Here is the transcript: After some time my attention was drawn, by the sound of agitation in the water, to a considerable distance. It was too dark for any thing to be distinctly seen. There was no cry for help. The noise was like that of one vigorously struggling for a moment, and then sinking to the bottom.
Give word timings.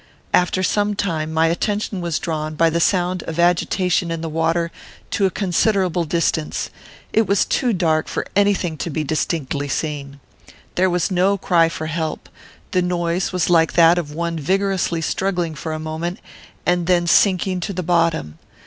After 0.33 0.63
some 0.63 0.95
time 0.95 1.31
my 1.31 1.45
attention 1.45 2.01
was 2.01 2.17
drawn, 2.17 2.55
by 2.55 2.71
the 2.71 2.79
sound 2.79 3.21
of 3.27 3.37
agitation 3.37 4.09
in 4.09 4.21
the 4.21 4.29
water, 4.29 4.71
to 5.11 5.27
a 5.27 5.29
considerable 5.29 6.05
distance. 6.05 6.71
It 7.13 7.27
was 7.27 7.45
too 7.45 7.71
dark 7.71 8.07
for 8.07 8.25
any 8.35 8.55
thing 8.55 8.77
to 8.77 8.89
be 8.89 9.03
distinctly 9.03 9.67
seen. 9.67 10.19
There 10.73 10.89
was 10.89 11.11
no 11.11 11.37
cry 11.37 11.69
for 11.69 11.85
help. 11.85 12.29
The 12.71 12.81
noise 12.81 13.31
was 13.31 13.47
like 13.47 13.73
that 13.73 13.99
of 13.99 14.11
one 14.11 14.39
vigorously 14.39 15.01
struggling 15.01 15.53
for 15.53 15.71
a 15.71 15.77
moment, 15.77 16.17
and 16.65 16.87
then 16.87 17.05
sinking 17.05 17.59
to 17.59 17.71
the 17.71 17.83
bottom. 17.83 18.39